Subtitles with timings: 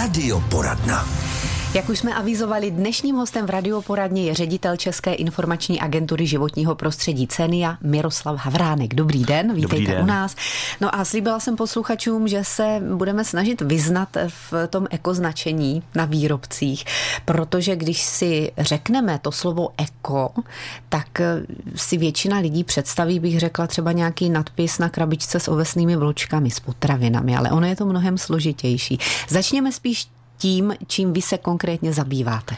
[0.00, 1.19] Radioporadna.
[1.74, 7.26] Jak už jsme avizovali, dnešním hostem v radioporadně je ředitel České informační agentury životního prostředí
[7.26, 8.94] CENIA Miroslav Havránek.
[8.94, 10.02] Dobrý den, vítejte Dobrý den.
[10.02, 10.36] u nás.
[10.80, 16.84] No a slíbila jsem posluchačům, že se budeme snažit vyznat v tom ekoznačení na výrobcích,
[17.24, 20.30] protože když si řekneme to slovo eko,
[20.88, 21.20] tak
[21.76, 26.60] si většina lidí představí, bych řekla, třeba nějaký nadpis na krabičce s ovesnými vločkami, s
[26.60, 28.98] potravinami, ale ono je to mnohem složitější.
[29.28, 30.08] Začněme spíš
[30.40, 32.56] tím, čím vy se konkrétně zabýváte.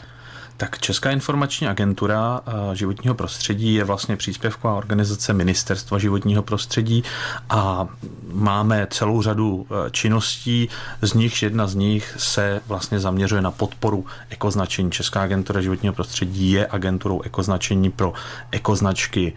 [0.57, 7.03] Tak Česká informační agentura eh, životního prostředí je vlastně příspěvková organizace Ministerstva životního prostředí
[7.49, 7.87] a
[8.33, 10.69] máme celou řadu eh, činností,
[11.01, 14.91] z nichž jedna z nich se vlastně zaměřuje na podporu ekoznačení.
[14.91, 18.13] Česká agentura životního prostředí je agenturou ekoznačení pro
[18.51, 19.33] ekoznačky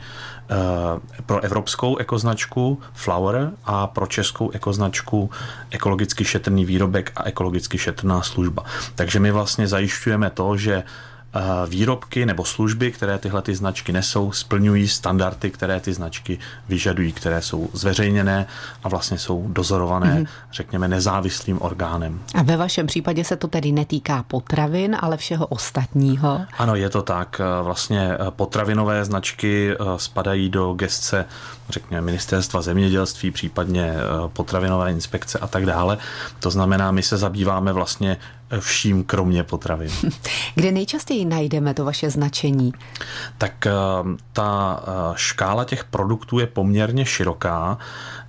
[1.26, 5.30] pro evropskou ekoznačku Flower a pro českou ekoznačku
[5.70, 8.64] ekologicky šetrný výrobek a ekologicky šetrná služba.
[8.94, 10.82] Takže my vlastně zajišťujeme to, že
[11.68, 17.42] výrobky nebo služby, které tyhle ty značky nesou, splňují standardy, které ty značky vyžadují, které
[17.42, 18.46] jsou zveřejněné
[18.84, 20.26] a vlastně jsou dozorované, mm-hmm.
[20.52, 22.20] řekněme, nezávislým orgánem.
[22.34, 26.40] A ve vašem případě se to tedy netýká potravin, ale všeho ostatního?
[26.58, 27.40] Ano, je to tak.
[27.62, 31.24] Vlastně potravinové značky eh, spadají do gestce,
[31.68, 35.98] řekněme, ministerstva zemědělství, případně eh, potravinové inspekce a tak dále.
[36.40, 38.16] To znamená, my se zabýváme vlastně
[38.60, 39.90] vším, kromě potravin.
[40.54, 42.72] Kde nejčastěji najdeme to vaše značení?
[43.38, 43.72] Tak eh,
[44.32, 47.78] ta eh, škála těch produktů je poměrně široká,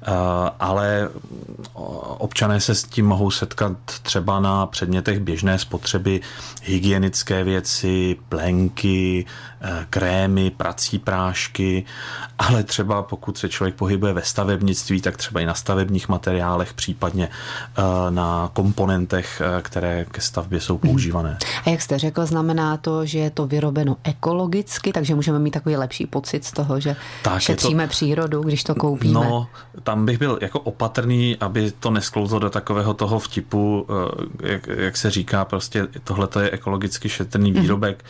[0.01, 0.11] eh,
[0.59, 1.09] ale
[2.17, 6.21] občané se s tím mohou setkat třeba na předmětech běžné spotřeby,
[6.63, 9.25] hygienické věci, plenky,
[9.89, 11.85] krémy, prací prášky,
[12.39, 17.29] ale třeba pokud se člověk pohybuje ve stavebnictví, tak třeba i na stavebních materiálech, případně
[18.09, 21.37] na komponentech, které ke stavbě jsou používané.
[21.65, 25.75] A jak jste řekl, znamená to, že je to vyrobeno ekologicky, takže můžeme mít takový
[25.75, 29.13] lepší pocit z toho, že tak šetříme to, přírodu, když to koupíme.
[29.13, 29.47] No,
[29.83, 33.87] tam bych byl jako opatrný, aby to nesklouzlo do takového toho vtipu,
[34.43, 37.61] jak, jak se říká, prostě tohle je ekologicky šetrný mhm.
[37.61, 38.03] výrobek.
[38.03, 38.09] Mm.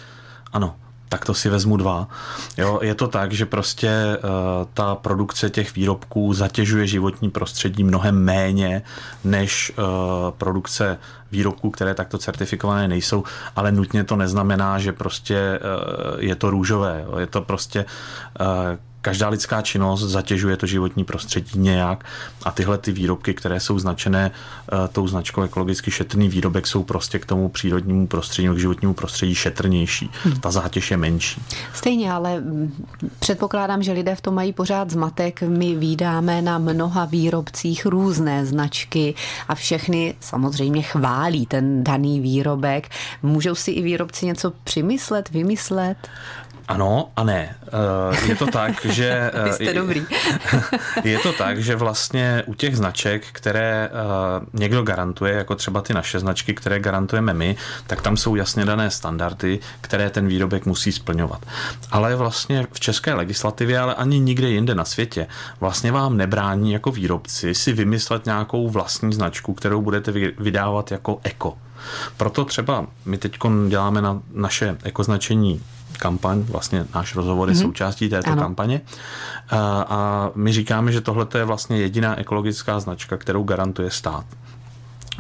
[0.54, 0.76] Ano,
[1.10, 2.08] tak to si vezmu dva.
[2.58, 4.30] Jo, je to tak, že prostě uh,
[4.74, 8.82] ta produkce těch výrobků zatěžuje životní prostředí mnohem méně
[9.24, 9.86] než uh,
[10.32, 10.98] produkce
[11.32, 13.24] výrobků, které takto certifikované nejsou,
[13.56, 17.06] ale nutně to neznamená, že prostě uh, je to růžové.
[17.06, 17.18] Jo.
[17.18, 17.86] Je to prostě
[19.08, 22.06] každá lidská činnost zatěžuje to životní prostředí nějak
[22.44, 27.20] a tyhle ty výrobky, které jsou značené uh, tou značkou ekologicky šetrný výrobek, jsou prostě
[27.20, 30.10] k tomu přírodnímu prostředí, k životnímu prostředí šetrnější.
[30.24, 30.40] Hmm.
[30.40, 31.42] Ta zátěž je menší.
[31.74, 32.44] Stejně, ale
[33.20, 35.42] předpokládám, že lidé v tom mají pořád zmatek.
[35.42, 39.16] My výdáme na mnoha výrobcích různé značky
[39.48, 42.90] a všechny samozřejmě chválí ten daný výrobek.
[43.24, 45.98] Můžou si i výrobci něco přimyslet, vymyslet?
[46.68, 47.56] Ano a ne.
[47.68, 49.32] Eh, je to tak, že...
[49.44, 50.06] Vy jste dobrý.
[51.04, 55.94] je to tak, že vlastně u těch značek, které eh, někdo garantuje, jako třeba ty
[55.94, 57.56] naše značky, které garantujeme my,
[57.88, 61.46] tak tam jsou jasně dané standardy, které ten výrobek musí splňovat.
[61.92, 65.28] Ale vlastně v české legislativě, ale ani nikde jinde na světě,
[65.60, 71.58] vlastně vám nebrání jako výrobci si vymyslet nějakou vlastní značku, kterou budete vydávat jako eko.
[72.18, 75.62] Proto třeba my teď děláme na naše ekoznačení
[76.00, 77.62] kampaň, vlastně náš rozhovor je mm-hmm.
[77.62, 78.42] součástí této ano.
[78.42, 78.82] kampaně.
[79.50, 84.26] A, a my říkáme, že tohle je vlastně jediná ekologická značka, kterou garantuje stát.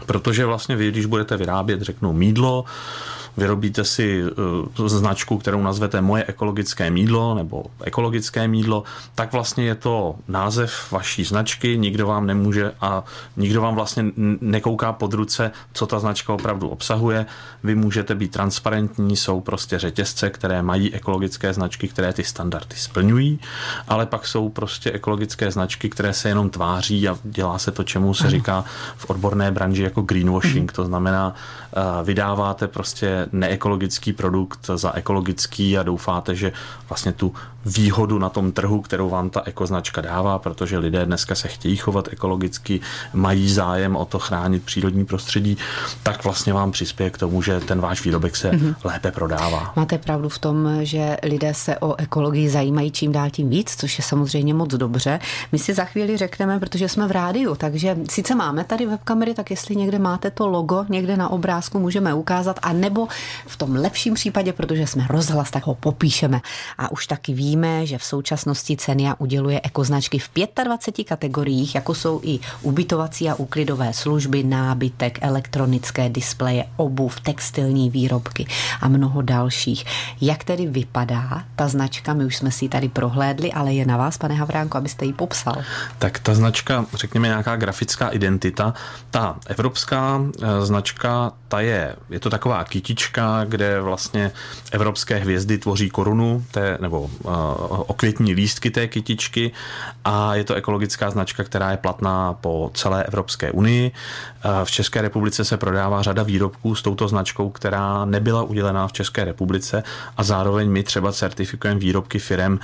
[0.05, 2.65] Protože vlastně vy, když budete vyrábět, řeknu, mídlo,
[3.37, 8.83] vyrobíte si uh, značku, kterou nazvete moje ekologické mídlo nebo ekologické mídlo,
[9.15, 13.03] tak vlastně je to název vaší značky, nikdo vám nemůže a
[13.37, 14.05] nikdo vám vlastně
[14.41, 17.25] nekouká pod ruce, co ta značka opravdu obsahuje.
[17.63, 23.39] Vy můžete být transparentní, jsou prostě řetězce, které mají ekologické značky, které ty standardy splňují,
[23.87, 28.13] ale pak jsou prostě ekologické značky, které se jenom tváří a dělá se to, čemu
[28.13, 28.63] se říká
[28.97, 31.35] v odborné branži jako greenwashing, to znamená,
[31.77, 36.51] uh, vydáváte prostě neekologický produkt za ekologický a doufáte, že
[36.89, 37.33] vlastně tu
[37.65, 42.07] výhodu na tom trhu, kterou vám ta ekoznačka dává, protože lidé dneska se chtějí chovat
[42.11, 42.79] ekologicky,
[43.13, 45.57] mají zájem o to chránit přírodní prostředí,
[46.03, 48.75] tak vlastně vám přispěje k tomu, že ten váš výrobek se mm-hmm.
[48.83, 49.73] lépe prodává.
[49.75, 53.97] Máte pravdu v tom, že lidé se o ekologii zajímají čím dál tím víc, což
[53.97, 55.19] je samozřejmě moc dobře.
[55.51, 59.51] My si za chvíli řekneme, protože jsme v rádiu, takže sice máme tady webkamery, tak
[59.51, 63.07] jestli někde máte to logo někde na obrázku, můžeme ukázat, a nebo
[63.47, 66.41] V tom lepším případě, protože jsme rozhlas, tak ho popíšeme.
[66.77, 70.29] A už taky víme, že v současnosti Cenia uděluje ekoznačky v
[70.63, 78.47] 25 kategoriích, jako jsou i ubytovací a úklidové služby, nábytek, elektronické displeje, obuv, textilní výrobky
[78.81, 79.85] a mnoho dalších.
[80.21, 82.13] Jak tedy vypadá ta značka?
[82.13, 85.13] My už jsme si ji tady prohlédli, ale je na vás, pane Havránko, abyste ji
[85.13, 85.55] popsal.
[85.99, 88.73] Tak ta značka, řekněme nějaká grafická identita,
[89.11, 94.31] ta evropská eh, značka, ta je, je to taková kytička, kde vlastně
[94.71, 97.31] evropské hvězdy tvoří korunu, té, nebo uh,
[97.69, 99.51] okvětní lístky té kytičky
[100.05, 103.91] a je to ekologická značka, která je platná po celé Evropské unii.
[104.45, 108.93] Uh, v České republice se prodává řada výrobků s touto značkou, která nebyla udělená v
[108.93, 109.83] České republice
[110.17, 112.59] a zároveň my třeba certifikujeme výrobky firem,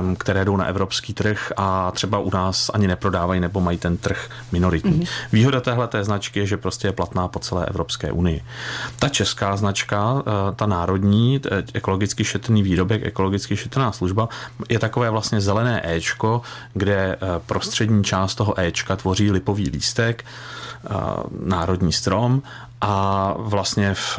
[0.00, 3.96] um, které jdou na evropský trh a třeba u nás ani neprodávají nebo mají ten
[3.96, 5.00] trh minoritní.
[5.00, 5.28] Mm-hmm.
[5.32, 8.23] Výhoda téhle té značky je, že prostě je platná po celé Evropské unii.
[8.98, 11.40] Ta česká značka, eh, ta národní,
[11.74, 14.28] ekologicky šetrný výrobek, ekologicky šetrná služba,
[14.68, 16.42] je takové vlastně zelené Ečko,
[16.74, 20.88] kde eh, prostřední část toho Ečka tvoří lipový lístek, eh,
[21.44, 22.42] národní strom
[22.80, 24.18] a vlastně v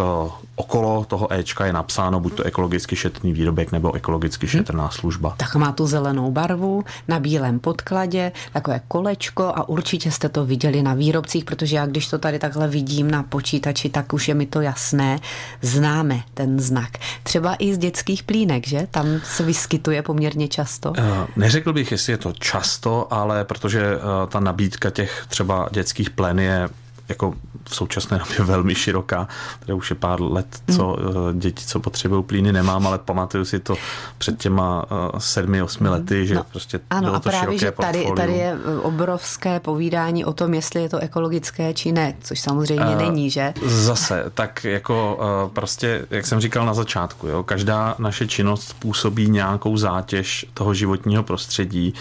[0.55, 5.33] okolo toho Ečka je napsáno buď to ekologicky šetrný výrobek nebo ekologicky šetrná služba.
[5.37, 10.83] Tak má tu zelenou barvu na bílém podkladě, takové kolečko a určitě jste to viděli
[10.83, 14.45] na výrobcích, protože já když to tady takhle vidím na počítači, tak už je mi
[14.45, 15.19] to jasné.
[15.61, 16.89] Známe ten znak.
[17.23, 18.87] Třeba i z dětských plínek, že?
[18.91, 20.89] Tam se vyskytuje poměrně často.
[20.89, 20.95] Uh,
[21.35, 26.39] neřekl bych, jestli je to často, ale protože uh, ta nabídka těch třeba dětských plen
[26.39, 26.69] je
[27.09, 27.33] jako
[27.69, 29.27] v současné době velmi široká.
[29.59, 30.97] Tady už je pár let, co
[31.31, 31.39] mm.
[31.39, 33.75] děti, co potřebují plíny, nemám, ale pamatuju si to
[34.17, 37.71] před těma eh, sedmi, osmi lety, že no, prostě ano, bylo a to právě, že
[37.71, 42.95] tady, tady je obrovské povídání o tom, jestli je to ekologické či ne, což samozřejmě
[42.95, 43.53] uh, není, že?
[43.65, 49.29] Zase, tak jako uh, prostě, jak jsem říkal na začátku, jo, každá naše činnost působí
[49.29, 51.93] nějakou zátěž toho životního prostředí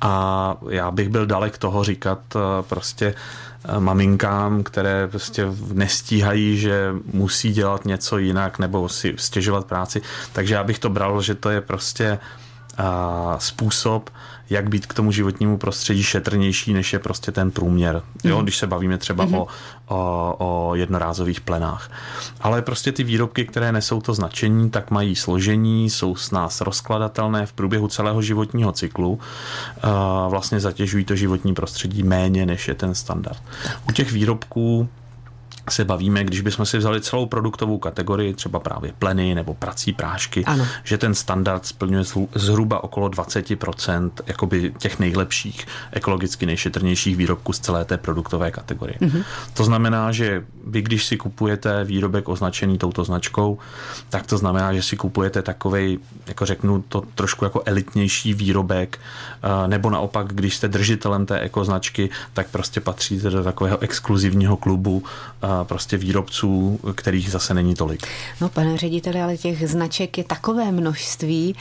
[0.00, 3.14] a já bych byl dalek toho říkat uh, prostě
[3.78, 10.02] maminkám, které prostě nestíhají, že musí dělat něco jinak nebo si stěžovat práci.
[10.32, 12.18] Takže já bych to bral, že to je prostě
[13.38, 14.10] způsob,
[14.50, 18.02] jak být k tomu životnímu prostředí šetrnější, než je prostě ten průměr.
[18.24, 18.42] Jo, mm.
[18.42, 19.36] když se bavíme třeba mm-hmm.
[19.36, 19.46] o,
[19.88, 21.90] o, o jednorázových plenách.
[22.40, 27.46] Ale prostě ty výrobky, které nesou to značení, tak mají složení, jsou s nás rozkladatelné
[27.46, 29.20] v průběhu celého životního cyklu.
[30.28, 33.42] Vlastně zatěžují to životní prostředí méně, než je ten standard.
[33.88, 34.88] U těch výrobků
[35.70, 40.44] se bavíme, když bychom si vzali celou produktovou kategorii, třeba právě pleny nebo prací prášky,
[40.44, 40.66] ano.
[40.84, 42.04] že ten standard splňuje
[42.34, 48.98] zhruba okolo 20% jakoby těch nejlepších, ekologicky nejšetrnějších výrobků z celé té produktové kategorie.
[49.00, 49.24] Mm-hmm.
[49.54, 53.58] To znamená, že vy, když si kupujete výrobek označený touto značkou,
[54.10, 58.98] tak to znamená, že si kupujete takový, jako řeknu to trošku jako elitnější výrobek,
[59.42, 65.02] eh, nebo naopak, když jste držitelem té ekoznačky, tak prostě patříte do takového exkluzivního klubu
[65.42, 68.06] eh, prostě výrobců, kterých zase není tolik.
[68.40, 71.54] No, pane řediteli, ale těch značek je takové množství,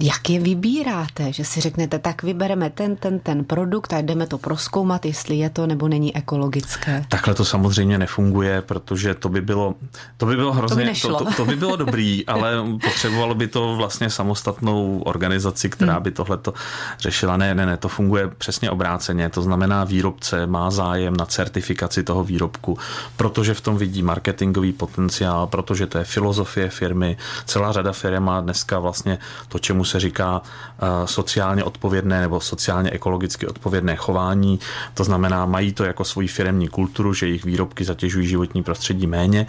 [0.00, 1.32] jak je vybíráte?
[1.32, 5.50] Že si řeknete, tak vybereme ten, ten, ten produkt a jdeme to proskoumat, jestli je
[5.50, 7.04] to nebo není ekologické.
[7.08, 9.74] Takhle to samozřejmě nefunguje, protože to by bylo,
[10.16, 12.52] to by bylo hrozně, to, by, to, to, to by bylo dobrý, ale
[12.84, 16.02] potřebovalo by to vlastně samostatnou organizaci, která hmm.
[16.02, 16.54] by tohle to
[16.98, 17.36] řešila.
[17.36, 19.28] Ne, ne, ne, to funguje přesně obráceně.
[19.28, 22.78] To znamená, výrobce má zájem na certifikaci toho výrobku,
[23.16, 27.16] protože v tom vidí marketingový potenciál, protože to je filozofie firmy.
[27.46, 29.18] Celá řada firm má dneska vlastně
[29.48, 34.60] to, čemu se říká eh, sociálně odpovědné nebo sociálně ekologicky odpovědné chování.
[34.94, 39.46] To znamená, mají to jako svoji firemní kulturu, že jejich výrobky zatěžují životní prostředí méně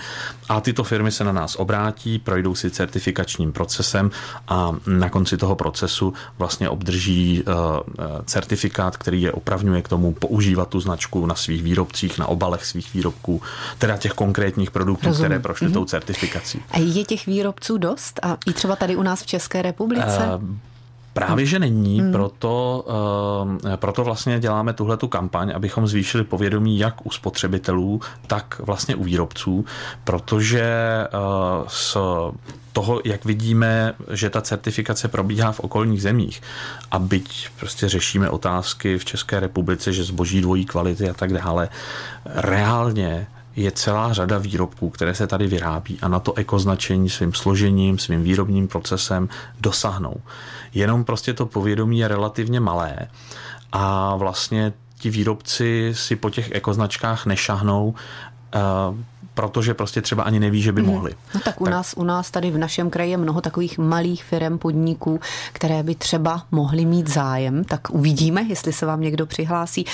[0.49, 4.11] a tyto firmy se na nás obrátí, projdou si certifikačním procesem
[4.47, 10.13] a na konci toho procesu vlastně obdrží eh, eh, certifikát, který je opravňuje k tomu
[10.13, 13.41] používat tu značku na svých výrobcích, na obalech svých výrobků,
[13.77, 15.25] teda těch konkrétních produktů, Rozumím.
[15.25, 15.73] které prošly mm-hmm.
[15.73, 16.61] tou certifikací.
[16.71, 18.19] A je těch výrobců dost?
[18.23, 20.12] A i třeba tady u nás v České republice?
[20.17, 20.55] Uh,
[21.13, 22.11] Právě, že není, hmm.
[22.11, 22.85] proto,
[23.63, 28.95] uh, proto vlastně děláme tuhle tu kampaň, abychom zvýšili povědomí jak u spotřebitelů, tak vlastně
[28.95, 29.65] u výrobců,
[30.03, 30.63] protože
[31.13, 31.97] uh, s
[32.73, 36.41] toho, jak vidíme, že ta certifikace probíhá v okolních zemích
[36.91, 41.69] a byť prostě řešíme otázky v České republice, že zboží dvojí kvality a tak dále,
[42.25, 47.99] reálně je celá řada výrobků, které se tady vyrábí a na to ekoznačení svým složením,
[47.99, 49.29] svým výrobním procesem
[49.59, 50.15] dosáhnou.
[50.73, 52.95] Jenom prostě to povědomí je relativně malé
[53.71, 57.95] a vlastně ti výrobci si po těch ekoznačkách nešahnou
[59.33, 61.11] protože prostě třeba ani neví, že by mohli.
[61.35, 61.73] No tak u, tak.
[61.73, 65.19] Nás, u nás tady v našem kraji je mnoho takových malých firm, podniků,
[65.53, 69.85] které by třeba mohly mít zájem, tak uvidíme, jestli se vám někdo přihlásí.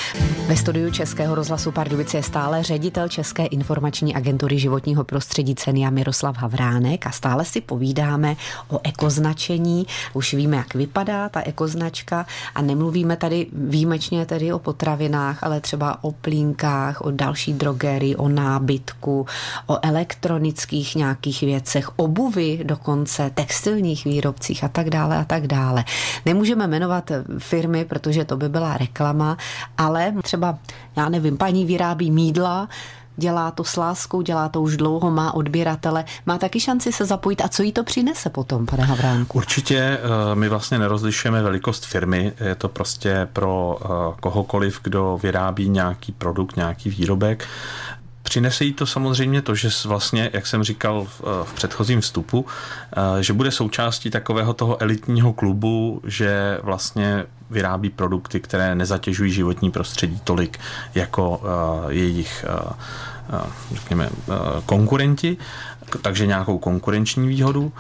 [0.48, 6.38] Ve studiu Českého rozhlasu Pardubice je stále ředitel České informační agentury životního prostředí Cenia Miroslav
[6.38, 8.36] Havránek a stále si povídáme
[8.68, 9.88] o ekoznačení.
[10.14, 16.04] Už víme, jak vypadá ta ekoznačka a nemluvíme tady výjimečně tedy o potravinách, ale třeba
[16.04, 19.26] o plínkách, o další drogerii, o nábytku,
[19.68, 25.84] o elektronických nějakých věcech, obuvy dokonce, textilních výrobcích a tak dále a tak dále.
[26.26, 29.38] Nemůžeme jmenovat firmy, protože to by byla reklama,
[29.78, 30.58] ale třeba,
[30.96, 32.70] já nevím, paní vyrábí mídla,
[33.20, 37.42] dělá to s láskou, dělá to už dlouho, má odběratele, má taky šanci se zapojit.
[37.42, 39.38] A co jí to přinese potom, pane Havránku?
[39.38, 40.00] Určitě eh,
[40.36, 43.88] my vlastně nerozlišujeme velikost firmy, je to prostě pro eh,
[44.20, 47.48] kohokoliv, kdo vyrábí nějaký produkt, nějaký výrobek.
[48.30, 52.46] Přinese jí to samozřejmě to, že vlastně, jak jsem říkal v, v předchozím vstupu,
[52.92, 59.72] eh, že bude součástí takového toho elitního klubu, že vlastně vyrábí produkty, které nezatěžují životní
[59.72, 60.60] prostředí tolik
[60.96, 63.40] jako eh, jejich eh,
[63.74, 64.10] řekněme,
[64.66, 65.38] konkurenti,
[66.02, 67.72] takže nějakou konkurenční výhodu.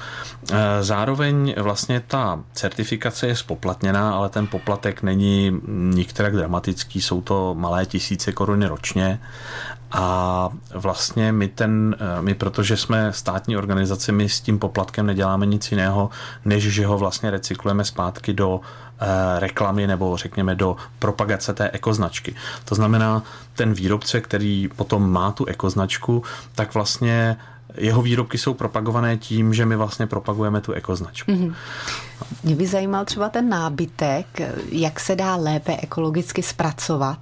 [0.81, 7.85] Zároveň vlastně ta certifikace je spoplatněná, ale ten poplatek není nikterak dramatický, jsou to malé
[7.85, 9.19] tisíce koruny ročně
[9.91, 15.45] a vlastně my ten, eh, my protože jsme státní organizace, my s tím poplatkem neděláme
[15.45, 16.09] nic jiného,
[16.45, 18.61] než že ho vlastně recyklujeme zpátky do
[19.01, 22.35] eh, reklamy nebo řekněme do propagace té ekoznačky.
[22.65, 23.23] To znamená,
[23.53, 26.23] ten výrobce, který potom má tu ekoznačku,
[26.55, 27.37] tak vlastně
[27.77, 31.31] jeho výrobky jsou propagované tím, že my vlastně propagujeme tu ekoznačku.
[31.31, 31.53] Mm-hmm.
[32.43, 34.25] Mě by zajímal třeba ten nábytek,
[34.71, 37.19] jak se dá lépe ekologicky zpracovat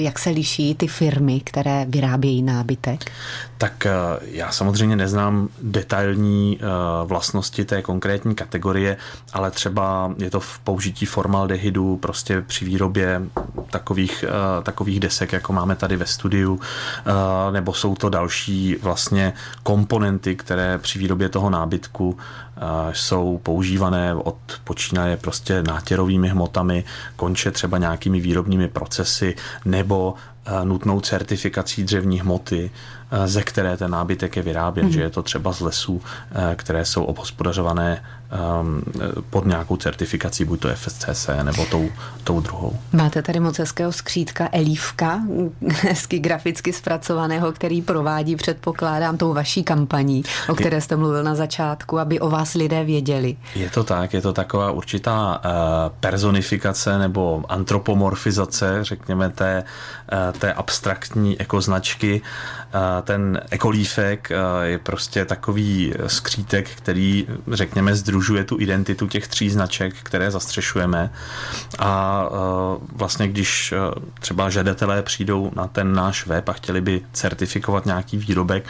[0.00, 3.12] jak se liší ty firmy, které vyrábějí nábytek?
[3.58, 6.64] Tak eh, já samozřejmě neznám detailní eh,
[7.04, 8.96] vlastnosti té konkrétní kategorie,
[9.32, 13.22] ale třeba je to v použití formaldehydu prostě při výrobě
[13.70, 16.60] takových, eh, takových desek, jako máme tady ve studiu,
[17.50, 22.16] nebo jsou to další vlastně komponenty, které při výrobě toho nábytku
[22.92, 26.84] jsou používané od počínaje prostě nátěrovými hmotami,
[27.16, 29.87] konče třeba nějakými výrobními procesy nebo
[30.64, 32.70] nutnou certifikací dřevní hmoty,
[33.24, 34.92] ze které ten nábytek je vyráběn, mm-hmm.
[34.92, 36.02] že je to třeba z lesů,
[36.56, 38.02] které jsou obhospodařované
[38.60, 38.82] um,
[39.30, 41.88] pod nějakou certifikací, buď to FSCC nebo tou,
[42.24, 42.78] tou druhou.
[42.92, 45.20] Máte tady moc hezkého skřítka Elívka,
[45.68, 51.98] hezky graficky zpracovaného, který provádí, předpokládám, tou vaší kampaní, o které jste mluvil na začátku,
[51.98, 53.36] aby o vás lidé věděli.
[53.54, 55.50] Je to tak, je to taková určitá uh,
[56.00, 59.64] personifikace nebo antropomorfizace, řekněme, té,
[60.38, 62.22] té abstraktní ekoznačky.
[63.02, 69.94] Ten ekolífek uh, je prostě takový skřítek, který, řekněme, združuje tu identitu těch tří značek,
[70.02, 71.10] které zastřešujeme.
[71.78, 72.36] A e,
[72.92, 73.76] vlastně, když e,
[74.20, 78.64] třeba žadatelé přijdou na ten náš web a chtěli by certifikovat nějaký výrobek,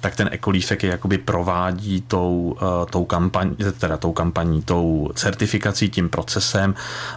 [0.00, 2.56] tak ten ekolífek je jakoby provádí tou,
[2.90, 6.74] tou kampaní, teda tou kampaní, tou certifikací, tím procesem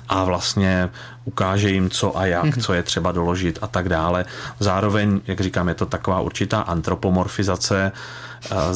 [0.09, 0.89] a vlastně
[1.27, 2.62] ukáže jim co a jak, mm-hmm.
[2.62, 4.25] co je třeba doložit a tak dále.
[4.60, 7.91] Zároveň, jak říkám, je to taková určitá antropomorfizace,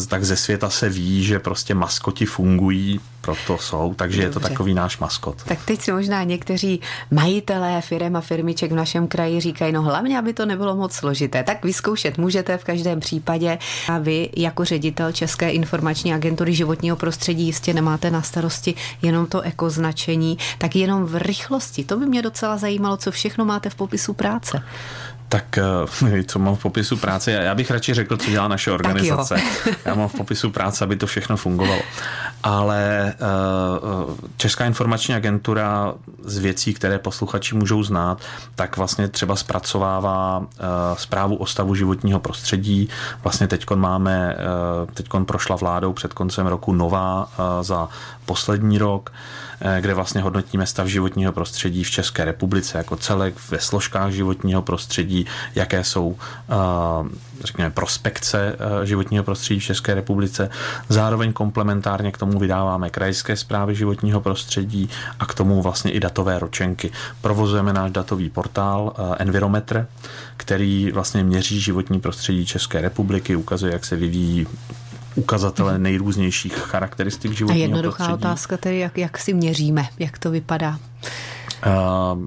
[0.07, 4.27] tak ze světa se ví, že prostě maskoti fungují, proto jsou, takže Dobře.
[4.27, 5.43] je to takový náš maskot.
[5.43, 10.19] Tak teď si možná někteří majitelé firem a firmiček v našem kraji říkají, no hlavně,
[10.19, 11.43] aby to nebylo moc složité.
[11.43, 13.57] Tak vyzkoušet můžete v každém případě
[13.89, 19.41] a vy jako ředitel České informační agentury životního prostředí jistě nemáte na starosti jenom to
[19.41, 21.83] ekoznačení, tak jenom v rychlosti.
[21.83, 24.63] To by mě docela zajímalo, co všechno máte v popisu práce.
[25.31, 27.31] Tak eh, co mám v popisu práce?
[27.31, 29.35] Já bych radši řekl, co dělá naše organizace.
[29.85, 31.81] Já mám v popisu práce, aby to všechno fungovalo.
[32.43, 33.17] Ale eh,
[34.37, 38.21] Česká informační agentura z věcí, které posluchači můžou znát,
[38.55, 40.63] tak vlastně třeba zpracovává eh,
[40.97, 42.89] zprávu o stavu životního prostředí.
[43.23, 44.35] Vlastně teď máme,
[44.93, 47.89] teď prošla vládou před koncem roku nová za
[48.25, 49.11] poslední rok.
[49.63, 54.61] Eh, kde vlastně hodnotíme stav životního prostředí v České republice jako celek ve složkách životního
[54.61, 55.25] prostředí,
[55.55, 56.17] jaké jsou
[56.49, 56.55] eh,
[57.43, 60.49] řekněme, prospekce eh, životního prostředí v České republice.
[60.89, 64.89] Zároveň komplementárně k tomu vydáváme krajské zprávy životního prostředí
[65.19, 66.91] a k tomu vlastně i datové ročenky.
[67.21, 69.87] Provozujeme náš datový portál Envirometr,
[70.37, 74.47] který vlastně měří životní prostředí České republiky, ukazuje, jak se vyvíjí
[75.15, 78.13] ukazatele nejrůznějších charakteristik životního A jednoduchá prostředí.
[78.13, 80.79] otázka tedy, jak, jak si měříme, jak to vypadá?
[81.65, 82.19] Uh,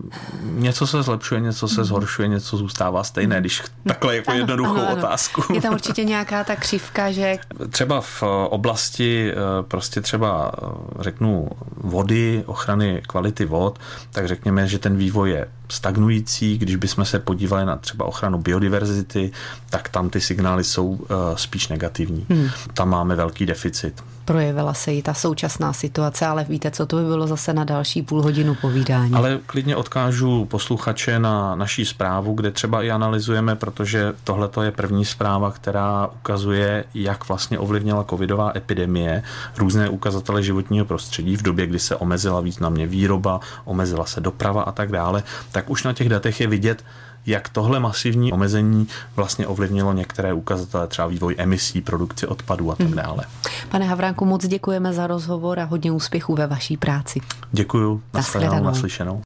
[0.43, 4.89] něco se zlepšuje, něco se zhoršuje, něco zůstává stejné, když takhle jako ano, jednoduchou ano,
[4.89, 4.97] ano.
[4.97, 5.43] otázku.
[5.55, 7.37] Je tam určitě nějaká ta křivka, že...
[7.71, 9.33] Třeba v oblasti
[9.69, 10.53] prostě třeba
[11.01, 13.79] řeknu vody, ochrany kvality vod,
[14.11, 16.59] tak řekněme, že ten vývoj je stagnující.
[16.59, 19.33] Když bychom se podívali na třeba ochranu biodiverzity,
[19.71, 22.27] tak tam ty signály jsou spíš negativní.
[22.31, 22.49] Hmm.
[22.75, 27.03] Tam máme velký deficit projevila se i ta současná situace, ale víte, co to by
[27.03, 29.13] bylo zase na další půl hodinu povídání.
[29.13, 35.05] Ale klidně odkážu posluchače na naší zprávu, kde třeba i analyzujeme, protože tohle je první
[35.05, 39.23] zpráva, která ukazuje, jak vlastně ovlivnila covidová epidemie
[39.57, 44.73] různé ukazatele životního prostředí v době, kdy se omezila významně výroba, omezila se doprava a
[44.73, 46.85] tak dále, tak už na těch datech je vidět,
[47.27, 52.87] jak tohle masivní omezení vlastně ovlivnilo některé ukazatele, třeba vývoj emisí, produkci odpadů a tak
[52.87, 52.97] hmm.
[52.97, 53.25] dále.
[53.69, 57.21] Pane Havránku, moc děkujeme za rozhovor a hodně úspěchů ve vaší práci.
[57.53, 59.23] Děkuju, nashledanou, naslyšenou.